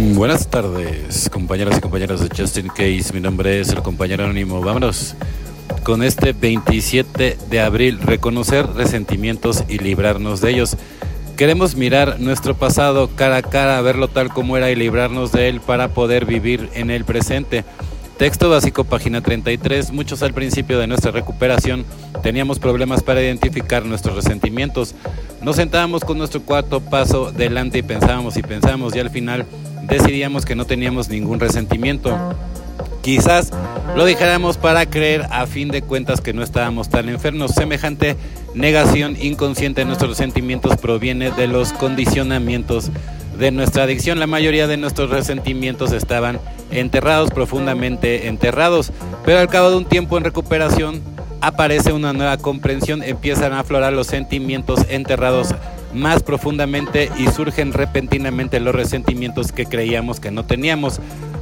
[0.00, 3.12] Buenas tardes, compañeras y compañeros de Justin Case.
[3.12, 4.60] Mi nombre es el compañero anónimo.
[4.60, 5.16] Vámonos
[5.82, 10.76] con este 27 de abril, reconocer resentimientos y librarnos de ellos.
[11.36, 15.60] Queremos mirar nuestro pasado cara a cara, verlo tal como era y librarnos de él
[15.60, 17.64] para poder vivir en el presente.
[18.18, 19.90] Texto básico, página 33.
[19.90, 21.84] Muchos al principio de nuestra recuperación
[22.22, 24.94] teníamos problemas para identificar nuestros resentimientos.
[25.42, 29.44] Nos sentábamos con nuestro cuarto paso delante y pensábamos y pensábamos y al final
[29.82, 32.16] decidíamos que no teníamos ningún resentimiento.
[33.02, 33.50] Quizás
[33.96, 37.52] lo dijéramos para creer a fin de cuentas que no estábamos tan enfermos.
[37.52, 38.16] Semejante
[38.54, 42.90] negación inconsciente de nuestros sentimientos proviene de los condicionamientos
[43.38, 44.18] de nuestra adicción.
[44.18, 46.38] La mayoría de nuestros resentimientos estaban
[46.70, 48.92] enterrados, profundamente enterrados,
[49.24, 51.00] pero al cabo de un tiempo en recuperación
[51.40, 55.54] aparece una nueva comprensión, empiezan a aflorar los sentimientos enterrados
[55.92, 61.00] más profundamente y surgen repentinamente los resentimientos que creíamos que no teníamos.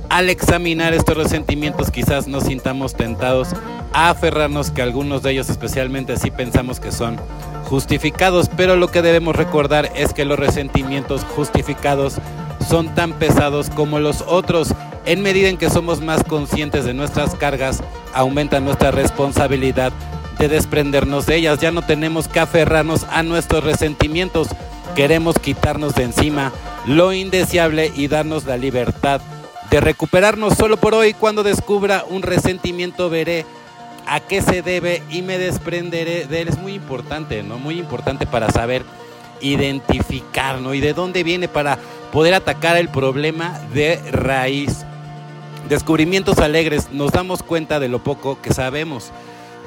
[0.09, 3.49] Al examinar estos resentimientos quizás nos sintamos tentados
[3.93, 7.17] a aferrarnos que algunos de ellos especialmente si pensamos que son
[7.65, 12.19] justificados, pero lo que debemos recordar es que los resentimientos justificados
[12.69, 14.75] son tan pesados como los otros.
[15.05, 19.93] En medida en que somos más conscientes de nuestras cargas, aumenta nuestra responsabilidad
[20.39, 21.61] de desprendernos de ellas.
[21.61, 24.49] Ya no tenemos que aferrarnos a nuestros resentimientos.
[24.95, 26.53] Queremos quitarnos de encima
[26.87, 29.21] lo indeseable y darnos la libertad
[29.71, 31.13] de recuperarnos solo por hoy.
[31.15, 33.45] Cuando descubra un resentimiento veré
[34.07, 36.49] a qué se debe y me desprenderé de él.
[36.49, 37.59] Es muy importante, ¿no?
[37.59, 38.85] Muy importante para saber
[39.41, 40.75] identificar, ¿no?
[40.75, 41.79] Y de dónde viene para
[42.13, 44.85] poder atacar el problema de raíz.
[45.69, 49.11] Descubrimientos alegres, nos damos cuenta de lo poco que sabemos.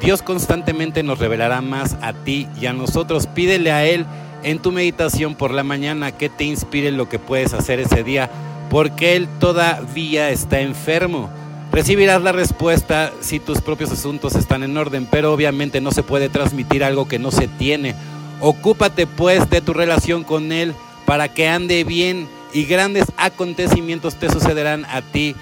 [0.02, 3.28] Dios constantemente nos revelará más a ti y a nosotros.
[3.28, 4.06] Pídele a Él
[4.44, 8.30] en tu meditación por la mañana que te inspire lo que puedes hacer ese día,
[8.70, 11.30] porque Él todavía está enfermo.
[11.72, 16.30] Recibirás la respuesta si tus propios asuntos están en orden, pero obviamente no se puede
[16.30, 17.94] transmitir algo que no se tiene.
[18.42, 20.74] Ocúpate pues de tu relación con Él
[21.06, 25.36] para que ande bien y grandes acontecimientos te sucederán a ti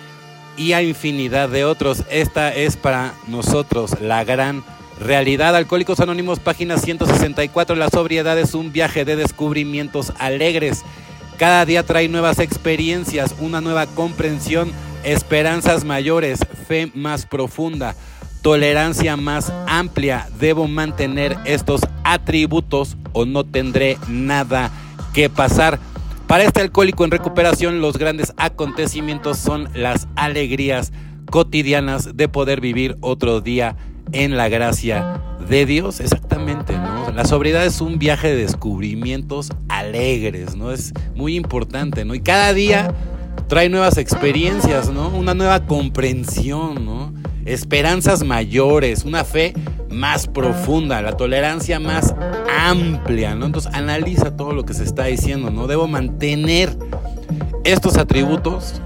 [0.57, 2.03] y a infinidad de otros.
[2.09, 4.63] Esta es para nosotros la gran
[4.99, 5.55] realidad.
[5.55, 7.75] Alcohólicos Anónimos, página 164.
[7.75, 10.83] La sobriedad es un viaje de descubrimientos alegres.
[11.37, 14.71] Cada día trae nuevas experiencias, una nueva comprensión,
[15.03, 17.95] esperanzas mayores, fe más profunda,
[18.41, 20.27] tolerancia más amplia.
[20.39, 24.71] Debo mantener estos atributos o no tendré nada
[25.13, 25.79] que pasar.
[26.27, 30.91] Para este alcohólico en recuperación, los grandes acontecimientos son las alegrías
[31.31, 33.77] cotidianas de poder vivir otro día
[34.11, 36.01] en la gracia de Dios.
[36.01, 37.11] Exactamente, ¿no?
[37.13, 40.71] La sobriedad es un viaje de descubrimientos alegres, ¿no?
[40.71, 42.13] Es muy importante, ¿no?
[42.13, 42.93] Y cada día
[43.47, 45.07] trae nuevas experiencias, ¿no?
[45.07, 47.13] Una nueva comprensión, ¿no?
[47.45, 49.53] Esperanzas mayores, una fe
[49.89, 52.13] más profunda, la tolerancia más
[52.69, 53.45] amplia, ¿no?
[53.45, 55.67] Entonces analiza todo lo que se está diciendo, ¿no?
[55.67, 56.75] Debo mantener
[57.63, 58.81] estos atributos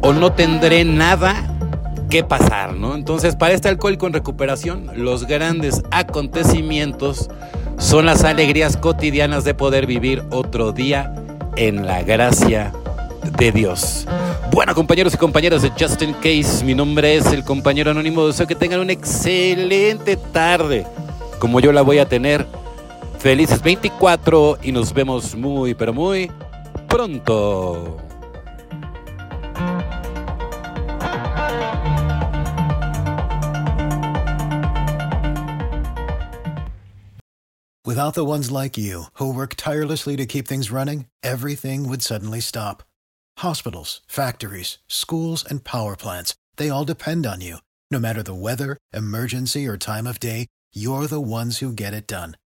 [0.00, 1.48] o no tendré nada
[2.10, 2.94] que pasar, ¿no?
[2.94, 7.30] Entonces, para este alcohólico en recuperación, los grandes acontecimientos
[7.78, 11.14] son las alegrías cotidianas de poder vivir otro día
[11.56, 12.72] en la gracia
[13.38, 14.06] de Dios.
[14.52, 18.26] Bueno, compañeros y compañeras de Justin Case, mi nombre es el compañero anónimo.
[18.26, 20.86] Deseo que tengan una excelente tarde,
[21.38, 22.46] como yo la voy a tener.
[23.22, 26.28] Felices 24 y nos vemos muy, pero muy
[26.88, 28.00] pronto.
[37.86, 42.40] Without the ones like you, who work tirelessly to keep things running, everything would suddenly
[42.40, 42.82] stop.
[43.38, 47.58] Hospitals, factories, schools, and power plants, they all depend on you.
[47.88, 52.08] No matter the weather, emergency, or time of day, you're the ones who get it
[52.08, 52.34] done.